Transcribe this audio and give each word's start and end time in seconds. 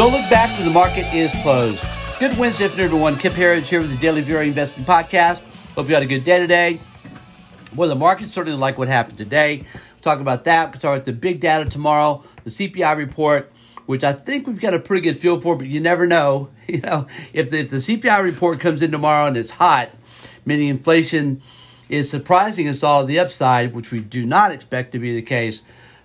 Don't 0.00 0.12
look 0.12 0.30
back 0.30 0.56
when 0.56 0.66
the 0.66 0.72
market 0.72 1.12
is 1.12 1.30
closed. 1.42 1.84
Good 2.18 2.34
Wednesday 2.38 2.64
afternoon, 2.64 2.86
everyone. 2.86 3.18
Kip 3.18 3.34
Herriage 3.34 3.68
here 3.68 3.82
with 3.82 3.90
the 3.90 3.98
Daily 3.98 4.22
VRA 4.22 4.46
Investing 4.46 4.82
Podcast. 4.82 5.42
Hope 5.74 5.88
you 5.88 5.94
had 5.94 6.02
a 6.02 6.06
good 6.06 6.24
day 6.24 6.38
today. 6.38 6.80
Well, 7.76 7.90
the 7.90 7.94
market 7.94 8.32
certainly 8.32 8.58
like 8.58 8.78
what 8.78 8.88
happened 8.88 9.18
today. 9.18 9.58
We'll 9.58 10.00
talk 10.00 10.20
about 10.20 10.44
that. 10.44 10.70
We'll 10.70 10.80
talk 10.80 10.94
about 10.94 11.04
the 11.04 11.12
big 11.12 11.40
data 11.40 11.68
tomorrow, 11.68 12.24
the 12.44 12.48
CPI 12.48 12.96
report, 12.96 13.52
which 13.84 14.02
I 14.02 14.14
think 14.14 14.46
we've 14.46 14.58
got 14.58 14.72
a 14.72 14.78
pretty 14.78 15.02
good 15.02 15.18
feel 15.18 15.38
for, 15.38 15.54
but 15.54 15.66
you 15.66 15.80
never 15.80 16.06
know. 16.06 16.48
You 16.66 16.80
know, 16.80 17.06
if 17.34 17.50
the, 17.50 17.58
if 17.58 17.68
the 17.68 17.76
CPI 17.76 18.22
report 18.22 18.58
comes 18.58 18.80
in 18.80 18.90
tomorrow 18.90 19.26
and 19.26 19.36
it's 19.36 19.50
hot, 19.50 19.90
meaning 20.46 20.68
inflation 20.68 21.42
is 21.90 22.08
surprising 22.08 22.68
us 22.68 22.82
all 22.82 23.00
on 23.00 23.06
the 23.06 23.18
upside, 23.18 23.74
which 23.74 23.90
we 23.90 24.00
do 24.00 24.24
not 24.24 24.50
expect 24.50 24.92
to 24.92 24.98
be 24.98 25.14
the 25.14 25.20
case, 25.20 25.60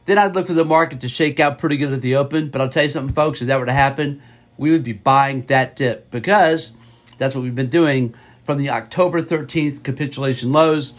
then 0.05 0.17
I'd 0.17 0.35
look 0.35 0.47
for 0.47 0.53
the 0.53 0.65
market 0.65 1.01
to 1.01 1.09
shake 1.09 1.39
out 1.39 1.57
pretty 1.57 1.77
good 1.77 1.91
at 1.91 2.01
the 2.01 2.15
open. 2.15 2.49
But 2.49 2.61
I'll 2.61 2.69
tell 2.69 2.83
you 2.83 2.89
something, 2.89 3.13
folks, 3.13 3.41
if 3.41 3.47
that 3.47 3.59
were 3.59 3.65
to 3.65 3.73
happen, 3.73 4.21
we 4.57 4.71
would 4.71 4.83
be 4.83 4.93
buying 4.93 5.41
that 5.43 5.75
dip 5.75 6.09
because 6.11 6.71
that's 7.17 7.35
what 7.35 7.41
we've 7.41 7.55
been 7.55 7.69
doing 7.69 8.15
from 8.43 8.57
the 8.57 8.69
October 8.69 9.21
13th 9.21 9.83
capitulation 9.83 10.51
lows. 10.51 10.93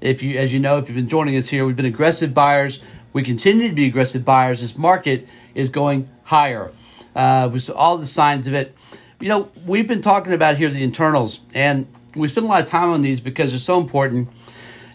If 0.00 0.22
you, 0.22 0.38
as 0.38 0.52
you 0.52 0.60
know, 0.60 0.78
if 0.78 0.88
you've 0.88 0.96
been 0.96 1.08
joining 1.08 1.36
us 1.36 1.48
here, 1.48 1.66
we've 1.66 1.76
been 1.76 1.86
aggressive 1.86 2.32
buyers. 2.32 2.80
We 3.12 3.22
continue 3.22 3.68
to 3.68 3.74
be 3.74 3.86
aggressive 3.86 4.24
buyers. 4.24 4.60
This 4.60 4.76
market 4.76 5.28
is 5.54 5.68
going 5.68 6.08
higher. 6.24 6.72
Uh, 7.14 7.50
we 7.52 7.58
saw 7.58 7.74
all 7.74 7.98
the 7.98 8.06
signs 8.06 8.48
of 8.48 8.54
it. 8.54 8.74
You 9.20 9.28
know, 9.28 9.50
we've 9.66 9.86
been 9.86 10.02
talking 10.02 10.32
about 10.32 10.58
here 10.58 10.68
the 10.70 10.82
internals, 10.82 11.40
and 11.54 11.86
we 12.16 12.28
spend 12.28 12.46
a 12.46 12.48
lot 12.48 12.62
of 12.62 12.68
time 12.68 12.90
on 12.90 13.02
these 13.02 13.20
because 13.20 13.50
they're 13.50 13.60
so 13.60 13.80
important. 13.80 14.28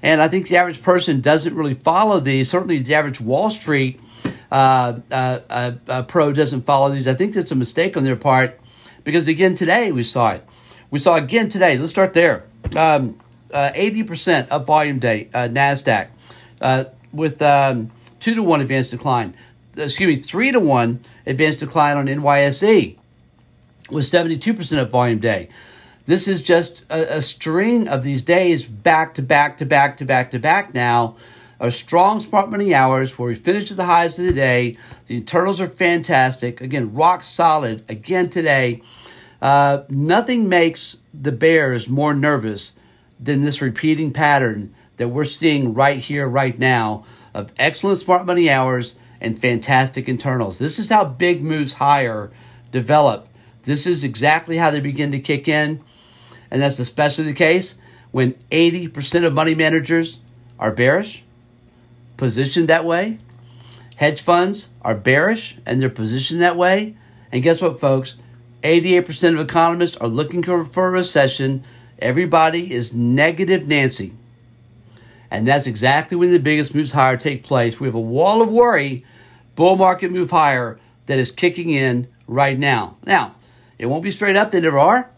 And 0.01 0.21
I 0.21 0.27
think 0.27 0.47
the 0.47 0.57
average 0.57 0.81
person 0.81 1.21
doesn't 1.21 1.55
really 1.55 1.73
follow 1.73 2.19
these. 2.19 2.49
Certainly, 2.49 2.79
the 2.79 2.95
average 2.95 3.19
Wall 3.19 3.49
Street 3.49 3.99
uh, 4.51 4.99
uh, 5.11 5.39
uh, 5.49 5.71
uh 5.87 6.01
pro 6.03 6.31
doesn't 6.31 6.65
follow 6.65 6.89
these. 6.89 7.07
I 7.07 7.13
think 7.13 7.33
that's 7.33 7.51
a 7.51 7.55
mistake 7.55 7.97
on 7.97 8.03
their 8.03 8.15
part 8.15 8.59
because, 9.03 9.27
again, 9.27 9.55
today 9.55 9.91
we 9.91 10.03
saw 10.03 10.31
it. 10.31 10.45
We 10.91 10.99
saw 10.99 11.15
again 11.15 11.49
today. 11.49 11.77
Let's 11.77 11.91
start 11.91 12.13
there. 12.13 12.45
Um, 12.75 13.19
80% 13.51 14.51
uh, 14.51 14.55
up 14.55 14.65
volume 14.65 14.99
day, 14.99 15.29
uh, 15.33 15.47
NASDAQ, 15.47 16.09
with 17.11 17.41
um, 17.41 17.91
2 18.19 18.35
to 18.35 18.43
1 18.43 18.61
advanced 18.61 18.91
decline. 18.91 19.35
Excuse 19.75 20.17
me, 20.17 20.23
3 20.23 20.51
to 20.53 20.59
1 20.59 21.05
advanced 21.25 21.59
decline 21.59 21.97
on 21.97 22.07
NYSE 22.07 22.97
with 23.89 24.05
72% 24.05 24.81
of 24.81 24.91
volume 24.91 25.19
day. 25.19 25.49
This 26.07 26.29
is 26.29 26.41
just 26.41 26.85
a, 26.89 27.17
a, 27.17 27.21
string 27.21 27.89
of 27.89 28.01
these 28.01 28.21
days 28.21 28.65
back 28.65 29.13
to 29.15 29.21
back 29.21 29.57
to 29.57 29.65
back 29.65 29.97
to 29.97 30.05
back 30.05 30.31
to 30.31 30.39
back 30.39 30.73
now. 30.73 31.17
A 31.59 31.69
strong 31.69 32.21
smart 32.21 32.49
money 32.49 32.73
hours 32.73 33.19
where 33.19 33.27
we 33.27 33.35
finish 33.35 33.69
at 33.69 33.75
the 33.75 33.85
highs 33.85 34.17
of 34.17 34.23
the 34.23 34.31
day. 34.31 34.77
The 35.07 35.17
internals 35.17 35.59
are 35.59 35.67
fantastic. 35.67 36.61
Again, 36.61 36.93
rock 36.93 37.25
solid 37.25 37.83
again 37.89 38.29
today. 38.29 38.81
Uh, 39.41 39.83
nothing 39.89 40.47
makes 40.47 40.99
the 41.13 41.33
bears 41.33 41.89
more 41.89 42.13
nervous 42.13 42.71
than 43.19 43.41
this 43.41 43.61
repeating 43.61 44.13
pattern 44.13 44.73
that 44.95 45.09
we're 45.09 45.25
seeing 45.25 45.73
right 45.73 45.99
here, 45.99 46.25
right 46.25 46.57
now, 46.57 47.03
of 47.33 47.51
excellent 47.57 47.99
smart 47.99 48.25
money 48.25 48.49
hours 48.49 48.95
and 49.19 49.37
fantastic 49.37 50.07
internals. 50.07 50.57
This 50.57 50.79
is 50.79 50.89
how 50.89 51.03
big 51.03 51.43
moves 51.43 51.73
higher 51.73 52.31
develop 52.71 53.27
this 53.67 53.85
is 53.85 54.05
exactly 54.05 54.55
how 54.55 54.71
they 54.71 54.79
begin 54.79 55.11
to 55.11 55.19
kick 55.19 55.45
in. 55.49 55.83
And 56.49 56.61
that's 56.61 56.79
especially 56.79 57.25
the 57.25 57.33
case 57.33 57.75
when 58.11 58.33
80% 58.51 59.25
of 59.25 59.33
money 59.33 59.55
managers 59.55 60.19
are 60.59 60.71
bearish, 60.71 61.23
positioned 62.15 62.67
that 62.67 62.85
way. 62.85 63.19
Hedge 63.97 64.21
funds 64.21 64.69
are 64.81 64.95
bearish 64.95 65.57
and 65.65 65.81
they're 65.81 65.89
positioned 65.89 66.41
that 66.41 66.55
way. 66.55 66.95
And 67.31 67.43
guess 67.43 67.61
what, 67.61 67.79
folks? 67.79 68.15
88% 68.63 69.33
of 69.33 69.39
economists 69.39 69.97
are 69.97 70.07
looking 70.07 70.43
for 70.43 70.59
a 70.59 70.91
recession. 70.91 71.63
Everybody 71.99 72.73
is 72.73 72.93
negative 72.93 73.67
Nancy. 73.67 74.13
And 75.29 75.47
that's 75.47 75.67
exactly 75.67 76.15
when 76.15 76.31
the 76.31 76.39
biggest 76.39 76.73
moves 76.73 76.93
higher 76.93 77.17
take 77.17 77.43
place. 77.43 77.79
We 77.79 77.87
have 77.87 77.95
a 77.95 77.99
wall 77.99 78.41
of 78.41 78.49
worry, 78.49 79.05
bull 79.55 79.75
market 79.75 80.11
move 80.11 80.31
higher, 80.31 80.79
that 81.07 81.19
is 81.19 81.31
kicking 81.31 81.69
in 81.69 82.07
right 82.27 82.57
now. 82.57 82.97
Now, 83.05 83.35
it 83.77 83.87
won't 83.87 84.03
be 84.03 84.11
straight 84.11 84.35
up, 84.35 84.51
they 84.51 84.61
never 84.61 84.79
are. 84.79 85.09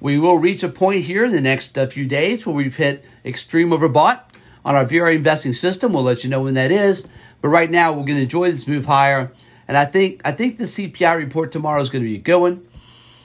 We 0.00 0.18
will 0.18 0.38
reach 0.38 0.62
a 0.62 0.68
point 0.68 1.04
here 1.04 1.24
in 1.24 1.32
the 1.32 1.40
next 1.40 1.76
uh, 1.78 1.86
few 1.86 2.06
days 2.06 2.46
where 2.46 2.54
we've 2.54 2.76
hit 2.76 3.04
extreme 3.24 3.70
overbought 3.70 4.20
on 4.64 4.74
our 4.74 4.84
VRA 4.84 5.14
investing 5.14 5.52
system. 5.52 5.92
We'll 5.92 6.02
let 6.02 6.24
you 6.24 6.30
know 6.30 6.42
when 6.42 6.54
that 6.54 6.70
is. 6.70 7.08
But 7.40 7.48
right 7.48 7.70
now, 7.70 7.92
we're 7.92 8.04
going 8.04 8.16
to 8.16 8.22
enjoy 8.22 8.50
this 8.50 8.66
move 8.66 8.86
higher. 8.86 9.32
And 9.68 9.76
I 9.76 9.84
think 9.84 10.20
I 10.24 10.32
think 10.32 10.58
the 10.58 10.64
CPI 10.64 11.16
report 11.16 11.52
tomorrow 11.52 11.80
is 11.80 11.90
going 11.90 12.02
to 12.02 12.08
be 12.08 12.16
a 12.16 12.22
good 12.22 12.38
one. 12.38 12.66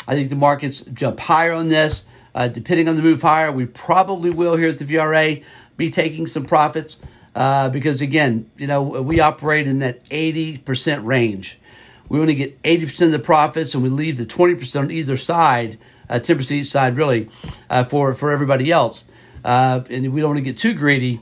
I 0.08 0.16
think 0.16 0.30
the 0.30 0.36
markets 0.36 0.82
jump 0.82 1.20
higher 1.20 1.54
on 1.54 1.70
this. 1.70 2.06
Uh, 2.34 2.48
depending 2.48 2.88
on 2.88 2.96
the 2.96 3.02
move 3.02 3.22
higher, 3.22 3.52
we 3.52 3.66
probably 3.66 4.30
will 4.30 4.56
here 4.56 4.70
at 4.70 4.78
the 4.78 4.86
VRA 4.86 5.44
be 5.76 5.90
taking 5.90 6.28
some 6.28 6.46
profits 6.46 7.00
uh, 7.36 7.70
because 7.70 8.02
again, 8.02 8.50
you 8.58 8.68
know, 8.68 8.82
we 8.82 9.20
operate 9.20 9.68
in 9.68 9.80
that 9.80 10.04
80% 10.06 11.06
range 11.06 11.60
we 12.10 12.18
want 12.18 12.30
to 12.30 12.36
get 12.36 12.62
80% 12.64 13.02
of 13.06 13.12
the 13.12 13.20
profits 13.20 13.74
and 13.74 13.84
we 13.84 13.90
leave 13.90 14.18
the 14.18 14.26
20% 14.26 14.80
on 14.80 14.92
either 14.92 15.16
side, 15.16 15.78
uh, 16.10 16.20
10% 16.20 16.52
each 16.52 16.72
side 16.72 16.96
really, 16.96 17.30
uh, 17.70 17.84
for, 17.84 18.14
for 18.14 18.32
everybody 18.32 18.72
else. 18.72 19.06
Uh, 19.44 19.82
and 19.90 20.14
we 20.14 20.22
don't 20.22 20.32
want 20.32 20.38
to 20.38 20.42
get 20.42 20.58
too 20.58 20.74
greedy. 20.74 21.22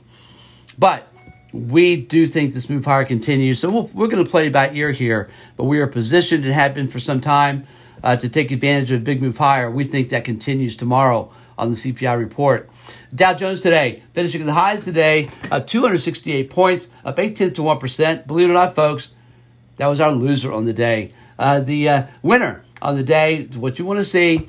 But 0.78 1.08
we 1.52 1.96
do 1.96 2.26
think 2.26 2.54
this 2.54 2.68
move 2.68 2.84
higher 2.84 3.04
continues. 3.04 3.58
So 3.58 3.70
we 3.70 3.80
we 3.92 4.04
are 4.04 4.08
going 4.08 4.24
to 4.24 4.30
play 4.30 4.48
by 4.48 4.70
ear 4.70 4.92
here, 4.92 5.30
but 5.56 5.64
we 5.64 5.80
are 5.80 5.86
positioned 5.86 6.44
and 6.44 6.52
have 6.52 6.74
been 6.74 6.88
for 6.88 6.98
some 6.98 7.20
time 7.20 7.66
uh, 8.02 8.16
to 8.16 8.28
take 8.28 8.50
advantage 8.50 8.92
of 8.92 9.00
a 9.00 9.04
big 9.04 9.22
move 9.22 9.38
higher. 9.38 9.70
We 9.70 9.84
think 9.84 10.10
that 10.10 10.24
continues 10.24 10.76
tomorrow 10.76 11.32
on 11.56 11.70
the 11.70 11.76
CPI 11.76 12.18
report. 12.18 12.70
Dow 13.14 13.34
Jones 13.34 13.60
today, 13.60 14.02
finishing 14.12 14.46
the 14.46 14.54
highs 14.54 14.84
today, 14.84 15.30
up 15.50 15.66
268 15.66 16.50
points, 16.50 16.90
up 17.04 17.18
8 17.18 17.34
tenths 17.34 17.56
to 17.56 17.62
1%. 17.62 18.26
Believe 18.26 18.48
it 18.48 18.50
or 18.50 18.54
not, 18.54 18.74
folks, 18.74 19.10
that 19.76 19.86
was 19.86 20.00
our 20.00 20.12
loser 20.12 20.52
on 20.52 20.66
the 20.66 20.72
day. 20.72 21.12
Uh, 21.38 21.60
the 21.60 21.88
uh, 21.88 22.06
winner 22.22 22.64
on 22.82 22.96
the 22.96 23.02
day, 23.02 23.44
what 23.56 23.78
you 23.78 23.84
want 23.84 23.98
to 23.98 24.04
see, 24.04 24.48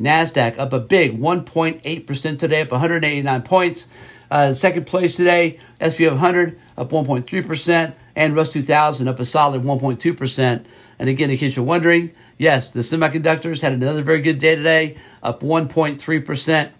NASDAQ 0.00 0.58
up 0.58 0.72
a 0.72 0.80
big 0.80 1.18
1.8% 1.18 2.38
today, 2.38 2.62
up 2.62 2.70
189 2.70 3.42
points. 3.42 3.88
Uh, 4.30 4.52
second 4.52 4.86
place 4.86 5.16
today, 5.16 5.58
SP 5.80 6.06
100 6.06 6.58
up 6.76 6.90
1.3%, 6.90 7.94
and 8.14 8.36
Russ 8.36 8.50
2000 8.50 9.08
up 9.08 9.18
a 9.18 9.24
solid 9.24 9.62
1.2%. 9.62 10.64
And 10.98 11.08
again, 11.08 11.30
in 11.30 11.38
case 11.38 11.56
you're 11.56 11.64
wondering, 11.64 12.12
yes, 12.36 12.70
the 12.70 12.80
semiconductors 12.80 13.60
had 13.60 13.72
another 13.72 14.02
very 14.02 14.20
good 14.20 14.38
day 14.38 14.56
today, 14.56 14.96
up 15.22 15.40
1.3%. 15.40 16.70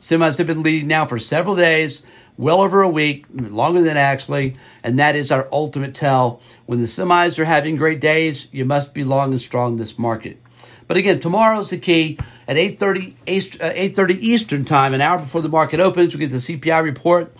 Semis 0.00 0.38
have 0.38 0.46
been 0.46 0.62
leading 0.62 0.88
now 0.88 1.06
for 1.06 1.18
several 1.18 1.56
days 1.56 2.04
well 2.36 2.60
over 2.60 2.82
a 2.82 2.88
week, 2.88 3.26
longer 3.32 3.82
than 3.82 3.96
actually, 3.96 4.56
and 4.82 4.98
that 4.98 5.14
is 5.14 5.30
our 5.30 5.48
ultimate 5.52 5.94
tell. 5.94 6.40
When 6.66 6.80
the 6.80 6.86
semis 6.86 7.38
are 7.38 7.44
having 7.44 7.76
great 7.76 8.00
days, 8.00 8.48
you 8.50 8.64
must 8.64 8.94
be 8.94 9.04
long 9.04 9.30
and 9.32 9.40
strong 9.40 9.76
this 9.76 9.98
market. 9.98 10.40
But 10.86 10.96
again, 10.96 11.20
tomorrow's 11.20 11.70
the 11.70 11.78
key 11.78 12.18
at 12.46 12.56
8.30, 12.56 13.14
8.30 13.26 14.18
Eastern 14.20 14.64
Time, 14.64 14.94
an 14.94 15.00
hour 15.00 15.18
before 15.18 15.42
the 15.42 15.48
market 15.48 15.80
opens. 15.80 16.14
We 16.14 16.20
get 16.20 16.30
the 16.30 16.36
CPI 16.36 16.82
report. 16.82 17.34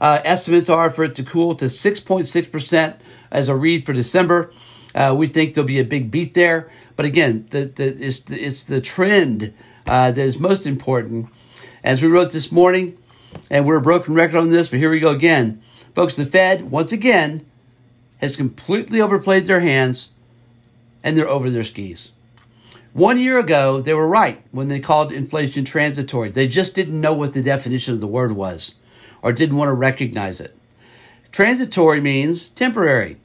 Uh, 0.00 0.20
estimates 0.24 0.68
are 0.68 0.90
for 0.90 1.04
it 1.04 1.14
to 1.16 1.22
cool 1.22 1.54
to 1.56 1.66
6.6% 1.66 2.96
as 3.30 3.48
a 3.48 3.54
read 3.54 3.84
for 3.84 3.92
December. 3.92 4.52
Uh, 4.94 5.14
we 5.16 5.26
think 5.26 5.54
there'll 5.54 5.68
be 5.68 5.78
a 5.78 5.84
big 5.84 6.10
beat 6.10 6.34
there. 6.34 6.70
But 6.96 7.06
again, 7.06 7.46
the, 7.50 7.64
the, 7.64 7.86
it's, 8.06 8.20
the, 8.20 8.40
it's 8.40 8.64
the 8.64 8.80
trend 8.80 9.54
uh, 9.86 10.10
that 10.10 10.20
is 10.20 10.38
most 10.38 10.66
important. 10.66 11.28
As 11.84 12.02
we 12.02 12.08
wrote 12.08 12.32
this 12.32 12.50
morning, 12.50 12.98
and 13.50 13.66
we're 13.66 13.76
a 13.76 13.82
broken 13.82 14.14
record 14.14 14.36
on 14.36 14.50
this, 14.50 14.68
but 14.68 14.78
here 14.78 14.90
we 14.90 15.00
go 15.00 15.10
again. 15.10 15.62
Folks, 15.94 16.16
the 16.16 16.24
Fed, 16.24 16.70
once 16.70 16.92
again, 16.92 17.46
has 18.18 18.36
completely 18.36 19.00
overplayed 19.00 19.46
their 19.46 19.60
hands 19.60 20.10
and 21.02 21.16
they're 21.16 21.28
over 21.28 21.50
their 21.50 21.64
skis. 21.64 22.10
One 22.92 23.20
year 23.20 23.38
ago, 23.38 23.80
they 23.80 23.94
were 23.94 24.08
right 24.08 24.42
when 24.50 24.66
they 24.66 24.80
called 24.80 25.12
inflation 25.12 25.64
transitory. 25.64 26.30
They 26.30 26.48
just 26.48 26.74
didn't 26.74 27.00
know 27.00 27.14
what 27.14 27.34
the 27.34 27.42
definition 27.42 27.94
of 27.94 28.00
the 28.00 28.08
word 28.08 28.32
was 28.32 28.74
or 29.22 29.32
didn't 29.32 29.56
want 29.56 29.68
to 29.68 29.74
recognize 29.74 30.40
it. 30.40 30.56
Transitory 31.30 32.00
means 32.00 32.48
temporary, 32.48 33.16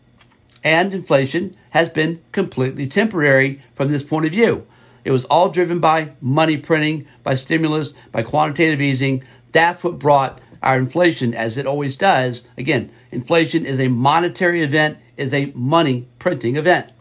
and 0.63 0.93
inflation 0.93 1.57
has 1.71 1.89
been 1.89 2.21
completely 2.31 2.85
temporary 2.85 3.61
from 3.73 3.89
this 3.89 4.03
point 4.03 4.27
of 4.27 4.31
view. 4.31 4.67
It 5.03 5.11
was 5.11 5.25
all 5.25 5.49
driven 5.49 5.79
by 5.79 6.11
money 6.21 6.57
printing, 6.57 7.07
by 7.23 7.33
stimulus, 7.33 7.95
by 8.11 8.21
quantitative 8.21 8.81
easing. 8.81 9.23
That's 9.51 9.83
what 9.83 9.97
brought 9.97 10.39
our 10.61 10.77
inflation, 10.77 11.33
as 11.33 11.57
it 11.57 11.65
always 11.65 11.95
does. 11.95 12.47
Again, 12.57 12.91
inflation 13.11 13.65
is 13.65 13.79
a 13.79 13.87
monetary 13.87 14.61
event, 14.61 14.99
is 15.17 15.33
a 15.33 15.51
money 15.55 16.07
printing 16.19 16.55
event. 16.55 16.91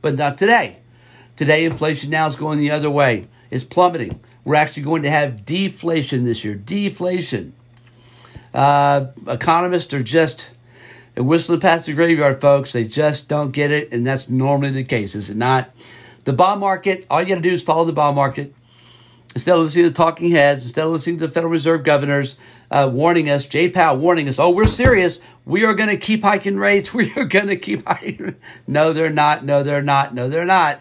But 0.00 0.16
not 0.16 0.38
today. 0.38 0.79
Today, 1.40 1.64
inflation 1.64 2.10
now 2.10 2.26
is 2.26 2.36
going 2.36 2.58
the 2.58 2.70
other 2.70 2.90
way. 2.90 3.24
It's 3.50 3.64
plummeting. 3.64 4.20
We're 4.44 4.56
actually 4.56 4.82
going 4.82 5.02
to 5.04 5.10
have 5.10 5.46
deflation 5.46 6.24
this 6.24 6.44
year. 6.44 6.54
Deflation. 6.54 7.54
Uh, 8.52 9.06
economists 9.26 9.94
are 9.94 10.02
just 10.02 10.50
whistling 11.16 11.60
past 11.60 11.86
the 11.86 11.94
graveyard, 11.94 12.42
folks. 12.42 12.74
They 12.74 12.84
just 12.84 13.30
don't 13.30 13.52
get 13.52 13.70
it, 13.70 13.90
and 13.90 14.06
that's 14.06 14.28
normally 14.28 14.72
the 14.72 14.84
case, 14.84 15.14
is 15.14 15.30
it 15.30 15.36
not? 15.38 15.70
The 16.24 16.34
bond 16.34 16.60
market, 16.60 17.06
all 17.08 17.22
you 17.22 17.28
got 17.28 17.36
to 17.36 17.40
do 17.40 17.54
is 17.54 17.62
follow 17.62 17.86
the 17.86 17.94
bond 17.94 18.16
market. 18.16 18.54
Instead 19.34 19.54
of 19.54 19.62
listening 19.62 19.86
to 19.86 19.92
talking 19.92 20.32
heads, 20.32 20.64
instead 20.64 20.84
of 20.84 20.90
listening 20.90 21.16
to 21.20 21.26
the 21.26 21.32
Federal 21.32 21.52
Reserve 21.52 21.84
governors 21.84 22.36
uh, 22.70 22.90
warning 22.92 23.30
us, 23.30 23.46
Jay 23.46 23.70
Powell 23.70 23.96
warning 23.96 24.28
us, 24.28 24.38
oh, 24.38 24.50
we're 24.50 24.66
serious. 24.66 25.22
We 25.46 25.64
are 25.64 25.72
going 25.72 25.88
to 25.88 25.96
keep 25.96 26.22
hiking 26.22 26.58
rates. 26.58 26.92
We 26.94 27.14
are 27.14 27.24
going 27.24 27.48
to 27.48 27.56
keep 27.56 27.86
hiking. 27.86 28.36
No, 28.66 28.92
they're 28.92 29.08
not. 29.08 29.42
No, 29.42 29.62
they're 29.62 29.80
not. 29.80 30.12
No, 30.12 30.28
they're 30.28 30.44
not. 30.44 30.80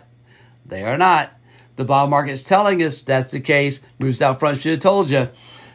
They 0.69 0.83
are 0.83 0.97
not. 0.97 1.31
The 1.75 1.85
bond 1.85 2.11
market 2.11 2.31
is 2.31 2.43
telling 2.43 2.81
us 2.81 3.01
that's 3.01 3.31
the 3.31 3.39
case. 3.39 3.81
Moves 3.99 4.21
out 4.21 4.39
front 4.39 4.59
should 4.59 4.73
have 4.73 4.81
told 4.81 5.09
you. 5.09 5.29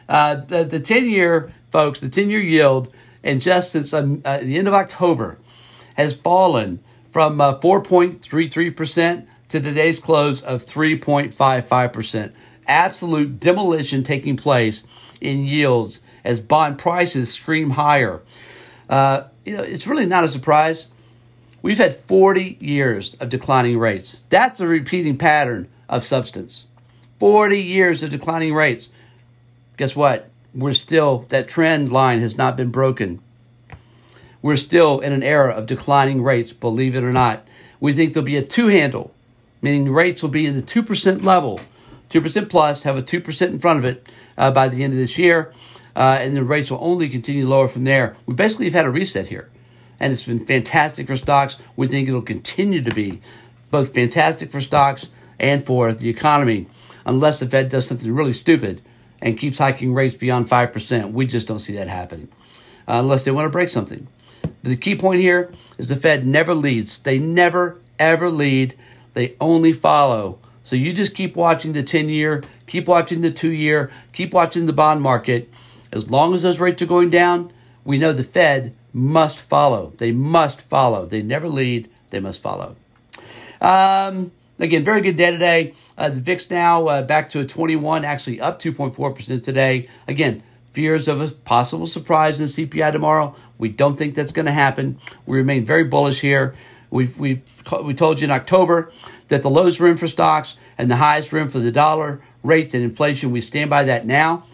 Uh, 0.09 0.37
the, 0.37 0.65
the 0.65 0.81
10 0.81 1.09
year, 1.09 1.53
folks, 1.71 2.01
the 2.01 2.09
10 2.09 2.31
year 2.31 2.41
yield, 2.41 2.93
and 3.23 3.41
just 3.41 3.73
since 3.73 3.93
um, 3.93 4.23
uh, 4.25 4.39
the 4.39 4.59
end 4.59 4.69
of 4.69 4.75
October, 4.75 5.39
has 5.97 6.17
fallen 6.17 6.83
from 7.11 7.41
uh, 7.41 7.59
4.33% 7.59 9.27
to 9.49 9.61
today's 9.61 10.01
close 10.01 10.43
of 10.43 10.63
3.55%. 10.65 12.33
Absolute 12.67 13.41
demolition 13.41 14.03
taking 14.03 14.37
place 14.37 14.85
in 15.21 15.45
yields 15.45 16.01
as 16.25 16.41
bond 16.41 16.79
prices 16.79 17.33
scream 17.33 17.71
higher. 17.71 18.23
Uh, 18.89 19.25
you 19.45 19.57
know, 19.57 19.63
it's 19.63 19.87
really 19.87 20.07
not 20.07 20.25
a 20.25 20.29
surprise. 20.29 20.87
We've 21.65 21.79
had 21.79 21.95
40 21.95 22.59
years 22.61 23.15
of 23.21 23.31
declining 23.31 23.79
rates. 23.79 24.23
That's 24.29 24.61
a 24.61 24.67
repeating 24.67 25.17
pattern 25.17 25.71
of 25.89 26.05
substance. 26.05 26.67
40 27.21 27.59
years 27.59 28.03
of 28.03 28.11
declining 28.11 28.53
rates. 28.53 28.91
Guess 29.79 29.97
what? 29.97 30.29
We're 30.55 30.75
still, 30.75 31.25
that 31.31 31.49
trend 31.49 31.91
line 31.91 32.21
has 32.21 32.37
not 32.37 32.59
been 32.59 32.71
broken. 32.71 33.23
We're 34.43 34.57
still 34.57 35.01
in 35.01 35.15
an 35.15 35.23
era 35.23 35.55
of 35.55 35.65
declining 35.65 36.23
rates, 36.23 36.53
believe 36.53 36.95
it 36.95 37.03
or 37.03 37.15
not. 37.15 37.49
We 37.81 37.95
think 37.95 38.13
there'll 38.13 38.27
be 38.27 38.37
a 38.37 38.43
two 38.43 38.67
handle, 38.67 39.15
meaning 39.63 39.91
rates 39.91 40.23
will 40.23 40.29
be 40.29 40.45
in 40.45 40.57
the 40.57 40.61
2% 40.61 41.25
level, 41.25 41.61
2% 42.11 42.51
plus, 42.51 42.83
have 42.83 42.99
a 42.99 43.03
2% 43.03 43.47
in 43.49 43.59
front 43.59 43.79
of 43.79 43.87
it 43.87 44.07
uh, 44.37 44.51
by 44.51 44.69
the 44.69 44.85
end 44.85 44.93
of 44.93 44.99
this 44.99 45.17
year, 45.17 45.51
uh, 45.97 46.19
and 46.21 46.37
the 46.37 46.45
rates 46.45 46.71
will 46.71 46.85
only 46.85 47.09
continue 47.09 47.47
lower 47.49 47.69
from 47.69 47.85
there. 47.85 48.19
We 48.27 48.35
basically 48.35 48.67
have 48.67 48.75
had 48.75 48.85
a 48.85 48.91
reset 48.91 49.29
here, 49.29 49.49
and 50.01 50.13
it's 50.13 50.27
been 50.27 50.45
fantastic 50.45 51.07
for 51.07 51.17
stocks. 51.17 51.57
We 51.77 51.87
think 51.87 52.09
it'll 52.09 52.23
continue 52.23 52.83
to 52.83 52.95
be 52.95 53.21
both 53.71 53.95
fantastic 53.95 54.51
for 54.51 54.61
stocks 54.61 55.09
and 55.39 55.65
for 55.65 55.93
the 55.93 56.09
economy, 56.09 56.67
unless 57.05 57.41
the 57.41 57.47
Fed 57.47 57.69
does 57.69 57.87
something 57.87 58.13
really 58.13 58.33
stupid 58.33 58.83
and 59.21 59.39
keeps 59.39 59.59
hiking 59.59 59.95
rates 59.95 60.17
beyond 60.17 60.49
5%. 60.49 61.13
We 61.13 61.27
just 61.27 61.47
don't 61.47 61.59
see 61.59 61.75
that 61.75 61.89
happening 61.89 62.29
uh, 62.87 63.01
unless 63.01 63.25
they 63.25 63.31
want 63.31 63.47
to 63.47 63.51
break 63.51 63.69
something. 63.69 64.07
But 64.43 64.71
the 64.71 64.77
key 64.77 64.97
point 64.97 65.21
here 65.21 65.53
is 65.79 65.89
the 65.89 65.97
Fed 65.97 66.27
never 66.27 66.55
leads. 66.55 66.99
They 66.99 67.19
never, 67.19 67.79
ever 67.99 68.31
lead. 68.31 68.75
They 69.15 69.35
only 69.41 69.73
follow. 69.73 70.39
So 70.63 70.77
you 70.77 70.93
just 70.93 71.15
keep 71.15 71.37
watching 71.37 71.73
the 71.73 71.83
10 71.83 72.09
year, 72.09 72.43
keep 72.67 72.89
watching 72.89 73.21
the 73.21 73.31
two 73.31 73.53
year, 73.53 73.91
keep 74.13 74.33
watching 74.33 74.67
the 74.67 74.73
bond 74.73 75.03
market. 75.03 75.51
As 75.93 76.11
long 76.11 76.35
as 76.35 76.43
those 76.43 76.59
rates 76.59 76.83
are 76.83 76.87
going 76.87 77.11
down, 77.11 77.53
we 77.85 77.99
know 77.99 78.13
the 78.13 78.23
Fed 78.23 78.75
must 78.95 79.41
follow. 79.41 79.93
They 79.99 80.13
must 80.13 80.61
follow. 80.61 81.05
They 81.05 81.21
never 81.21 81.49
lead, 81.49 81.91
they 82.11 82.21
must 82.21 82.41
follow. 82.41 82.77
Um, 83.61 84.33
again, 84.59 84.85
very 84.85 85.01
good 85.01 85.17
day 85.17 85.33
today. 85.33 85.75
Uh, 85.99 86.09
the 86.09 86.21
VIX 86.21 86.51
now 86.51 86.87
uh, 86.87 87.03
back 87.03 87.29
to 87.31 87.41
a 87.41 87.45
21, 87.45 88.05
actually 88.05 88.41
up 88.41 88.61
2.4% 88.61 89.43
today. 89.43 89.89
Again, 90.09 90.43
fears 90.73 91.09
of 91.09 91.21
a 91.21 91.29
possible 91.29 91.87
surprise 91.87 92.41
in 92.41 92.47
the 92.47 92.67
CPI 92.67 92.93
tomorrow. 92.93 93.35
We 93.59 93.69
don't 93.69 93.97
think 93.97 94.15
that's 94.15 94.33
going 94.33 94.47
to 94.47 94.53
happen. 94.53 94.99
We 95.27 95.37
remain 95.37 95.65
very 95.65 95.85
bullish 95.85 96.21
here. 96.21 96.55
We've, 96.91 97.19
we've, 97.19 97.43
we 97.83 97.95
told 97.95 98.21
you 98.21 98.27
in 98.27 98.31
October 98.31 98.93
that 99.29 99.43
the 99.43 99.51
lows 99.51 99.81
were 99.81 99.89
in 99.89 99.97
for 99.97 100.09
stocks 100.09 100.57
and 100.79 100.91
the 100.91 100.97
highs 100.97 101.31
were 101.31 101.41
in 101.41 101.49
for 101.49 101.59
the 101.59 101.73
dollar 101.73 102.21
rate 102.43 102.75
and 102.75 102.85
inflation. 102.85 103.33
We 103.33 103.41
stand 103.41 103.71
by 103.71 103.85
that 103.85 104.07
now. 104.07 104.45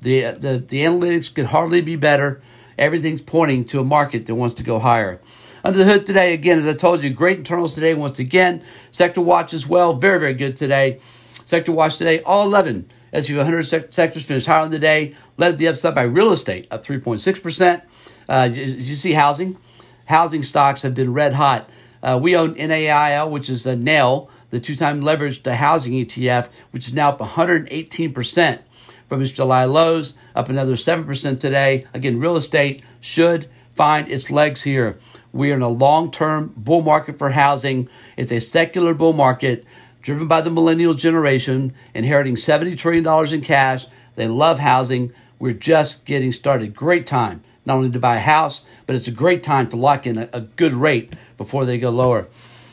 The, 0.00 0.32
the, 0.32 0.58
the 0.58 0.84
analytics 0.84 1.34
could 1.34 1.46
hardly 1.46 1.80
be 1.80 1.96
better. 1.96 2.40
Everything's 2.78 3.20
pointing 3.20 3.64
to 3.66 3.80
a 3.80 3.84
market 3.84 4.26
that 4.26 4.34
wants 4.34 4.54
to 4.56 4.62
go 4.62 4.78
higher. 4.78 5.20
Under 5.64 5.78
the 5.78 5.84
hood 5.84 6.06
today, 6.06 6.32
again, 6.32 6.58
as 6.58 6.66
I 6.66 6.72
told 6.72 7.02
you, 7.02 7.10
great 7.10 7.38
internals 7.38 7.74
today 7.74 7.94
once 7.94 8.18
again. 8.18 8.62
Sector 8.90 9.20
watch 9.20 9.52
as 9.52 9.66
well, 9.66 9.94
very, 9.94 10.20
very 10.20 10.34
good 10.34 10.56
today. 10.56 11.00
Sector 11.44 11.72
watch 11.72 11.96
today, 11.96 12.20
all 12.22 12.46
11 12.46 12.88
S&P 13.12 13.36
100 13.36 13.92
sectors 13.92 14.24
finished 14.24 14.46
higher 14.46 14.62
on 14.62 14.70
the 14.70 14.78
day, 14.78 15.14
led 15.36 15.58
the 15.58 15.68
upside 15.68 15.94
by 15.94 16.02
real 16.02 16.32
estate, 16.32 16.68
up 16.70 16.84
3.6%. 16.84 17.82
Uh, 18.28 18.48
you, 18.52 18.62
you 18.62 18.94
see 18.94 19.12
housing. 19.12 19.56
Housing 20.04 20.42
stocks 20.42 20.82
have 20.82 20.94
been 20.94 21.12
red 21.12 21.34
hot. 21.34 21.68
Uh, 22.02 22.18
we 22.20 22.36
own 22.36 22.52
NAIL, 22.52 23.30
which 23.30 23.50
is 23.50 23.66
a 23.66 23.74
nail, 23.74 24.30
the 24.50 24.60
two-time 24.60 25.02
leveraged 25.02 25.50
housing 25.50 25.94
ETF, 25.94 26.48
which 26.70 26.88
is 26.88 26.94
now 26.94 27.10
up 27.10 27.18
118% 27.18 28.60
from 29.08 29.22
its 29.22 29.32
July 29.32 29.64
lows, 29.64 30.14
up 30.34 30.48
another 30.48 30.74
7% 30.74 31.40
today. 31.40 31.86
Again, 31.94 32.20
real 32.20 32.36
estate 32.36 32.82
should 33.00 33.48
find 33.74 34.08
its 34.08 34.30
legs 34.30 34.62
here. 34.62 34.98
We 35.32 35.50
are 35.50 35.54
in 35.54 35.62
a 35.62 35.68
long 35.68 36.10
term 36.10 36.52
bull 36.56 36.82
market 36.82 37.18
for 37.18 37.30
housing. 37.30 37.88
It's 38.16 38.32
a 38.32 38.40
secular 38.40 38.94
bull 38.94 39.12
market 39.12 39.64
driven 40.02 40.28
by 40.28 40.40
the 40.40 40.50
millennial 40.50 40.94
generation, 40.94 41.74
inheriting 41.94 42.34
$70 42.34 42.78
trillion 42.78 43.34
in 43.34 43.40
cash. 43.40 43.86
They 44.14 44.28
love 44.28 44.58
housing. 44.58 45.12
We're 45.38 45.52
just 45.52 46.04
getting 46.04 46.32
started. 46.32 46.74
Great 46.74 47.06
time, 47.06 47.42
not 47.64 47.76
only 47.76 47.90
to 47.90 47.98
buy 47.98 48.16
a 48.16 48.20
house, 48.20 48.64
but 48.86 48.96
it's 48.96 49.08
a 49.08 49.12
great 49.12 49.42
time 49.42 49.68
to 49.68 49.76
lock 49.76 50.06
in 50.06 50.18
a, 50.18 50.28
a 50.32 50.40
good 50.40 50.74
rate 50.74 51.14
before 51.36 51.64
they 51.64 51.78
go 51.78 51.90
lower. 51.90 52.26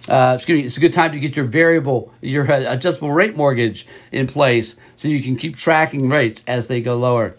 Uh, 0.08 0.34
excuse 0.36 0.60
me, 0.60 0.66
it's 0.66 0.78
a 0.78 0.82
good 0.82 0.94
time 0.94 1.12
to 1.12 1.20
get 1.20 1.36
your 1.36 1.46
variable, 1.46 2.14
your 2.22 2.52
uh, 2.52 2.72
adjustable 2.72 3.12
rate 3.12 3.36
mortgage 3.36 3.88
in 4.12 4.28
place 4.28 4.78
so 4.96 5.08
you 5.08 5.22
can 5.22 5.36
keep 5.36 5.56
tracking 5.56 6.10
rates 6.10 6.44
as 6.48 6.68
they 6.68 6.82
go 6.82 6.96
lower. 6.96 7.36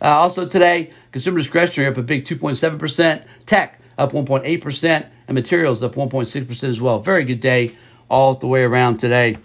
Uh, 0.00 0.06
also 0.06 0.46
today, 0.46 0.90
consumer 1.12 1.38
discretionary 1.38 1.90
up 1.90 1.98
a 1.98 2.02
big 2.02 2.24
2.7%, 2.24 3.24
tech 3.44 3.80
up 3.98 4.12
1.8%, 4.12 5.06
and 5.28 5.34
materials 5.34 5.82
up 5.82 5.94
1.6% 5.94 6.64
as 6.64 6.80
well. 6.80 7.00
Very 7.00 7.24
good 7.24 7.40
day 7.40 7.76
all 8.08 8.34
the 8.34 8.46
way 8.46 8.62
around 8.62 8.98
today. 8.98 9.36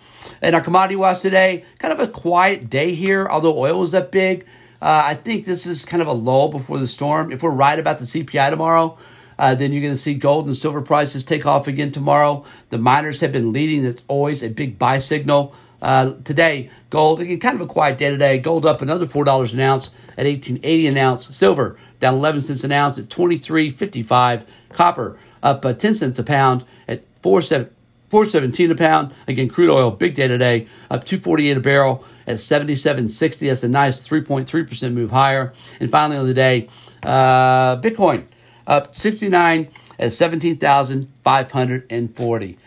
And 0.41 0.55
our 0.55 0.61
commodity 0.61 0.95
watch 0.95 1.21
today, 1.21 1.65
kind 1.79 1.93
of 1.93 1.99
a 1.99 2.07
quiet 2.07 2.69
day 2.69 2.93
here, 2.93 3.27
although 3.29 3.57
oil 3.57 3.79
was 3.79 3.95
up 3.95 4.11
big. 4.11 4.45
Uh, 4.81 5.03
I 5.05 5.15
think 5.15 5.45
this 5.45 5.67
is 5.67 5.85
kind 5.85 6.01
of 6.01 6.07
a 6.07 6.13
lull 6.13 6.49
before 6.49 6.79
the 6.79 6.87
storm. 6.87 7.31
If 7.31 7.43
we're 7.43 7.51
right 7.51 7.77
about 7.77 7.99
the 7.99 8.05
CPI 8.05 8.49
tomorrow, 8.49 8.97
uh, 9.41 9.55
then 9.55 9.73
you're 9.73 9.81
going 9.81 9.91
to 9.91 9.99
see 9.99 10.13
gold 10.13 10.45
and 10.45 10.55
silver 10.55 10.83
prices 10.83 11.23
take 11.23 11.47
off 11.47 11.67
again 11.67 11.91
tomorrow. 11.91 12.45
The 12.69 12.77
miners 12.77 13.21
have 13.21 13.31
been 13.31 13.51
leading. 13.51 13.81
That's 13.81 14.03
always 14.07 14.43
a 14.43 14.49
big 14.49 14.77
buy 14.77 14.99
signal. 14.99 15.55
Uh, 15.81 16.13
today, 16.23 16.69
gold, 16.91 17.19
again, 17.19 17.39
kind 17.39 17.55
of 17.55 17.61
a 17.61 17.65
quiet 17.65 17.97
day 17.97 18.11
today. 18.11 18.37
Gold 18.37 18.67
up 18.67 18.83
another 18.83 19.07
$4 19.07 19.53
an 19.53 19.59
ounce 19.59 19.87
at 20.09 20.27
1880 20.27 20.87
an 20.87 20.97
ounce. 20.97 21.35
Silver 21.35 21.79
down 21.99 22.13
11 22.13 22.41
cents 22.41 22.63
an 22.63 22.71
ounce 22.71 22.99
at 22.99 23.09
23.55. 23.09 24.45
Copper 24.73 25.17
up 25.41 25.65
uh, 25.65 25.73
10 25.73 25.95
cents 25.95 26.19
a 26.19 26.23
pound 26.23 26.63
at 26.87 27.03
417 27.15 28.69
a 28.69 28.75
pound. 28.75 29.11
Again, 29.27 29.49
crude 29.49 29.71
oil, 29.71 29.89
big 29.89 30.13
day 30.13 30.27
today, 30.27 30.67
up 30.91 31.03
248 31.03 31.57
a 31.57 31.59
barrel 31.59 32.05
at 32.27 32.35
77.60. 32.35 33.47
That's 33.47 33.63
a 33.63 33.67
nice 33.67 34.07
3.3% 34.07 34.93
move 34.93 35.09
higher. 35.09 35.51
And 35.79 35.89
finally 35.89 36.19
on 36.19 36.27
the 36.27 36.35
day, 36.35 36.69
uh, 37.01 37.81
Bitcoin 37.81 38.27
up 38.71 38.95
69 38.95 39.67
at 39.99 40.13
17,540. 40.13 42.57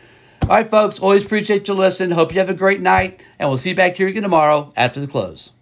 All 0.42 0.48
right, 0.48 0.70
folks, 0.70 1.00
always 1.00 1.24
appreciate 1.24 1.66
you 1.66 1.74
listening. 1.74 2.10
Hope 2.10 2.34
you 2.34 2.40
have 2.40 2.50
a 2.50 2.54
great 2.54 2.82
night, 2.82 3.22
and 3.38 3.48
we'll 3.48 3.56
see 3.56 3.70
you 3.70 3.74
back 3.74 3.96
here 3.96 4.08
again 4.08 4.22
tomorrow 4.22 4.70
after 4.76 5.00
the 5.00 5.06
close. 5.06 5.52